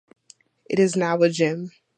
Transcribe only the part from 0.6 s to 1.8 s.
It is now a gym.